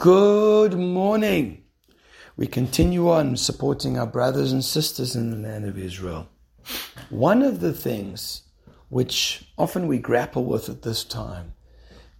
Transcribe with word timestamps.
Good 0.00 0.78
morning. 0.78 1.64
We 2.34 2.46
continue 2.46 3.10
on 3.10 3.36
supporting 3.36 3.98
our 3.98 4.06
brothers 4.06 4.50
and 4.50 4.64
sisters 4.64 5.14
in 5.14 5.30
the 5.30 5.36
land 5.36 5.66
of 5.66 5.76
Israel. 5.76 6.26
One 7.10 7.42
of 7.42 7.60
the 7.60 7.74
things 7.74 8.44
which 8.88 9.44
often 9.58 9.86
we 9.86 9.98
grapple 9.98 10.46
with 10.46 10.70
at 10.70 10.80
this 10.80 11.04
time 11.04 11.52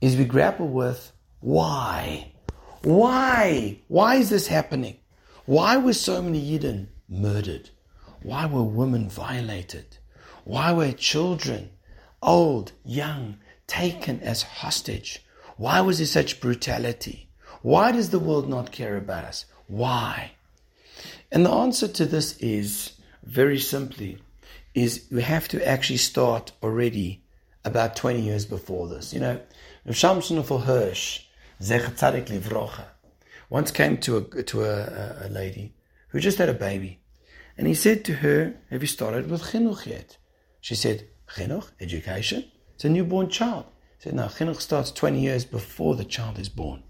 is 0.02 0.14
we 0.14 0.26
grapple 0.26 0.68
with 0.68 1.12
why? 1.40 2.32
Why? 2.82 3.80
Why 3.88 4.16
is 4.16 4.28
this 4.28 4.48
happening? 4.48 4.98
Why 5.46 5.78
were 5.78 5.94
so 5.94 6.20
many 6.20 6.38
Yidden 6.38 6.88
murdered? 7.08 7.70
Why 8.22 8.44
were 8.44 8.62
women 8.62 9.08
violated? 9.08 9.96
Why 10.44 10.70
were 10.74 10.92
children, 10.92 11.70
old, 12.22 12.72
young, 12.84 13.38
taken 13.66 14.20
as 14.20 14.42
hostage? 14.42 15.24
Why 15.56 15.80
was 15.80 15.96
there 15.96 16.06
such 16.06 16.42
brutality? 16.42 17.29
Why 17.62 17.92
does 17.92 18.10
the 18.10 18.18
world 18.18 18.48
not 18.48 18.72
care 18.72 18.96
about 18.96 19.24
us? 19.24 19.44
Why? 19.66 20.32
And 21.30 21.44
the 21.44 21.50
answer 21.50 21.88
to 21.88 22.06
this 22.06 22.36
is 22.38 22.92
very 23.22 23.58
simply 23.58 24.18
is 24.74 25.06
we 25.10 25.22
have 25.22 25.48
to 25.48 25.66
actually 25.66 25.98
start 25.98 26.52
already 26.62 27.22
about 27.64 27.96
20 27.96 28.20
years 28.20 28.46
before 28.46 28.88
this. 28.88 29.12
You 29.12 29.20
know, 29.20 29.40
Shamson 29.90 30.38
of 30.38 30.48
Hirsch, 30.48 31.24
Livrocha, 31.60 32.86
once 33.50 33.70
came 33.70 33.98
to 33.98 34.16
a, 34.18 34.42
to 34.44 34.64
a, 34.64 35.26
a, 35.26 35.28
lady 35.28 35.74
who 36.08 36.20
just 36.20 36.38
had 36.38 36.48
a 36.48 36.54
baby. 36.54 37.00
And 37.58 37.66
he 37.66 37.74
said 37.74 38.04
to 38.06 38.14
her, 38.14 38.54
Have 38.70 38.82
you 38.82 38.86
started 38.86 39.30
with 39.30 39.42
chinuch 39.42 39.86
yet? 39.86 40.16
She 40.60 40.74
said, 40.74 41.08
Chinuch, 41.34 41.70
education? 41.80 42.50
It's 42.74 42.84
a 42.84 42.88
newborn 42.88 43.28
child. 43.28 43.66
He 43.98 44.04
said, 44.04 44.14
No, 44.14 44.26
chinuch 44.26 44.60
starts 44.60 44.90
20 44.92 45.20
years 45.20 45.44
before 45.44 45.96
the 45.96 46.04
child 46.04 46.38
is 46.38 46.48
born. 46.48 46.84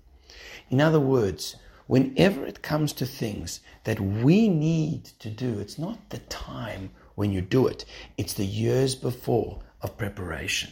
In 0.70 0.80
other 0.80 1.00
words, 1.00 1.56
whenever 1.88 2.46
it 2.46 2.62
comes 2.62 2.92
to 2.94 3.04
things 3.04 3.60
that 3.84 3.98
we 4.00 4.48
need 4.48 5.04
to 5.18 5.28
do, 5.28 5.58
it's 5.58 5.78
not 5.78 6.10
the 6.10 6.18
time 6.18 6.90
when 7.16 7.32
you 7.32 7.40
do 7.40 7.66
it, 7.66 7.84
it's 8.16 8.34
the 8.34 8.46
years 8.46 8.94
before 8.94 9.60
of 9.82 9.98
preparation. 9.98 10.70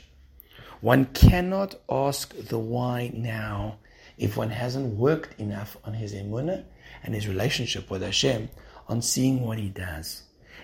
One 0.80 1.06
cannot 1.06 1.74
ask 1.90 2.34
the 2.36 2.58
why 2.58 3.10
now 3.12 3.78
if 4.16 4.36
one 4.36 4.50
hasn't 4.50 4.96
worked 4.96 5.38
enough 5.40 5.76
on 5.84 5.94
his 5.94 6.14
emunah 6.14 6.64
and 7.02 7.14
his 7.14 7.26
relationship 7.26 7.90
with 7.90 8.02
Hashem 8.02 8.48
on 8.88 9.02
seeing 9.02 9.40
what 9.40 9.58
he 9.58 9.68
does. 9.68 10.22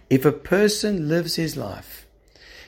If 0.08 0.24
a 0.24 0.32
person 0.32 1.08
lives 1.08 1.34
his 1.34 1.56
life, 1.56 2.06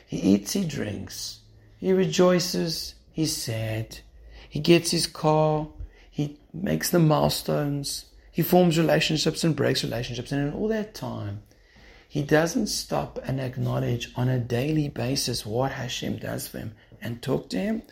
he 0.07 0.19
eats, 0.19 0.53
he 0.53 0.65
drinks, 0.65 1.41
he 1.79 1.93
rejoices, 1.93 2.95
he's 3.13 3.37
sad, 3.37 4.01
he 4.49 4.59
gets 4.59 4.91
his 4.91 5.07
car, 5.07 5.69
he 6.17 6.39
makes 6.55 6.89
the 6.89 6.99
milestones. 6.99 8.07
He 8.33 8.41
forms 8.41 8.79
relationships 8.79 9.45
and 9.45 9.55
breaks 9.55 9.85
relationships. 9.85 10.33
And 10.33 10.49
in 10.49 10.55
all 10.55 10.67
that 10.69 10.95
time, 10.95 11.43
he 12.09 12.23
doesn't 12.23 12.69
stop 12.69 13.19
and 13.23 13.39
acknowledge 13.39 14.15
on 14.17 14.31
a 14.31 14.39
daily 14.39 14.89
basis 14.89 15.45
what 15.45 15.73
Hashem 15.73 16.17
does 16.17 16.49
for 16.49 16.57
him 16.57 16.75
and 17.03 17.21
talk 17.21 17.51
to 17.51 17.59
him. 17.59 17.83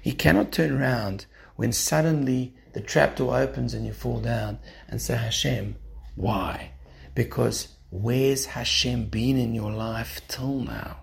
He 0.00 0.12
cannot 0.12 0.50
turn 0.50 0.72
around 0.72 1.26
when 1.56 1.72
suddenly 1.72 2.54
the 2.72 2.80
trapdoor 2.80 3.36
opens 3.36 3.74
and 3.74 3.84
you 3.84 3.92
fall 3.92 4.20
down 4.20 4.60
and 4.88 5.02
say, 5.02 5.18
Hashem, 5.18 5.76
why? 6.14 6.70
Because 7.14 7.68
where's 7.90 8.46
Hashem 8.46 9.08
been 9.08 9.36
in 9.36 9.54
your 9.54 9.72
life 9.72 10.22
till 10.26 10.60
now? 10.60 11.00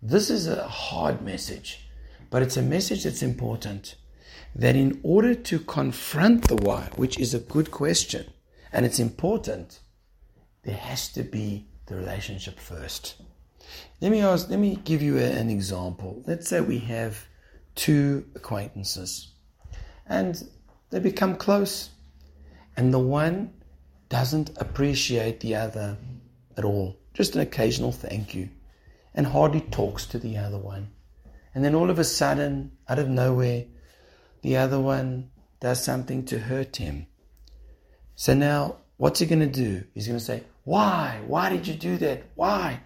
This 0.00 0.30
is 0.30 0.46
a 0.46 0.68
hard 0.68 1.22
message, 1.22 1.88
but 2.30 2.42
it's 2.44 2.56
a 2.56 2.62
message 2.62 3.02
that's 3.02 3.20
important 3.24 3.96
that 4.56 4.74
in 4.74 4.98
order 5.02 5.34
to 5.34 5.58
confront 5.58 6.48
the 6.48 6.56
why, 6.56 6.88
which 6.96 7.20
is 7.20 7.34
a 7.34 7.38
good 7.38 7.70
question 7.70 8.24
and 8.72 8.86
it's 8.86 8.98
important, 8.98 9.80
there 10.62 10.76
has 10.76 11.08
to 11.12 11.22
be 11.22 11.66
the 11.86 11.94
relationship 11.94 12.58
first. 12.58 13.14
Let 14.00 14.10
me 14.10 14.22
ask, 14.22 14.48
let 14.48 14.58
me 14.58 14.76
give 14.82 15.02
you 15.02 15.18
a, 15.18 15.24
an 15.24 15.50
example. 15.50 16.22
Let's 16.26 16.48
say 16.48 16.60
we 16.60 16.78
have 16.78 17.26
two 17.74 18.24
acquaintances 18.34 19.28
and 20.06 20.42
they 20.90 21.00
become 21.00 21.36
close, 21.36 21.90
and 22.76 22.94
the 22.94 22.98
one 22.98 23.52
doesn't 24.08 24.50
appreciate 24.56 25.40
the 25.40 25.56
other 25.56 25.98
at 26.56 26.64
all, 26.64 26.96
just 27.12 27.34
an 27.34 27.40
occasional 27.40 27.92
thank 27.92 28.34
you, 28.34 28.48
and 29.14 29.26
hardly 29.26 29.60
talks 29.60 30.06
to 30.06 30.18
the 30.18 30.36
other 30.36 30.58
one. 30.58 30.88
And 31.54 31.64
then 31.64 31.74
all 31.74 31.90
of 31.90 31.98
a 31.98 32.04
sudden, 32.04 32.72
out 32.88 32.98
of 32.98 33.08
nowhere, 33.08 33.64
the 34.46 34.58
other 34.58 34.78
one 34.78 35.28
does 35.58 35.82
something 35.82 36.24
to 36.26 36.38
hurt 36.38 36.76
him. 36.76 37.08
So 38.14 38.32
now, 38.32 38.76
what's 38.96 39.18
he 39.18 39.26
going 39.26 39.40
to 39.40 39.46
do? 39.48 39.82
He's 39.92 40.06
going 40.06 40.20
to 40.20 40.24
say, 40.24 40.44
Why? 40.62 41.20
Why 41.26 41.50
did 41.50 41.66
you 41.66 41.74
do 41.74 41.96
that? 41.96 42.22
Why? 42.36 42.78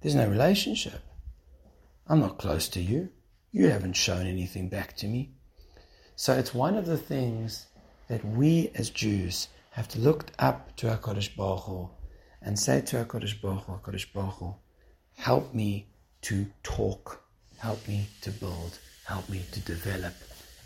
There's 0.00 0.14
no 0.14 0.28
relationship. 0.28 1.00
I'm 2.06 2.20
not 2.20 2.38
close 2.38 2.68
to 2.68 2.80
you. 2.80 3.08
You 3.50 3.68
haven't 3.70 3.96
shown 3.96 4.28
anything 4.28 4.68
back 4.68 4.96
to 4.98 5.08
me. 5.08 5.32
So 6.14 6.34
it's 6.34 6.54
one 6.54 6.76
of 6.76 6.86
the 6.86 6.98
things 6.98 7.66
that 8.06 8.24
we 8.24 8.70
as 8.76 8.88
Jews 8.88 9.48
have 9.70 9.88
to 9.88 9.98
look 9.98 10.26
up 10.38 10.76
to 10.76 10.86
HaKadosh 10.86 11.34
Baruch 11.34 11.64
Hu 11.64 11.90
and 12.40 12.56
say 12.56 12.80
to 12.80 13.04
HaKadosh 13.04 13.42
Baruch 13.42 13.64
Hu, 13.64 13.72
HaKadosh 13.72 14.12
Baruch 14.12 14.34
Hu, 14.34 14.54
help 15.16 15.52
me 15.52 15.88
to 16.20 16.46
talk, 16.62 17.24
help 17.58 17.88
me 17.88 18.06
to 18.20 18.30
build, 18.30 18.78
help 19.04 19.28
me 19.28 19.42
to 19.50 19.58
develop, 19.62 20.14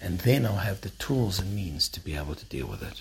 and 0.01 0.19
then 0.21 0.47
I'll 0.47 0.57
have 0.57 0.83
the 0.83 0.91
tools 0.91 1.39
and 1.41 1.55
means 1.55 1.89
to 1.91 2.01
be 2.01 2.17
able 2.17 2.35
to 2.35 2.45
deal 2.47 2.67
with 2.67 2.83
it. 2.83 2.95